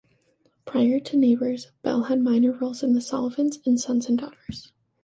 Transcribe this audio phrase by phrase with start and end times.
[0.65, 4.71] Prior to "Neighbours", Bell had minor roles in "The Sullivans" and "Sons and Daughters".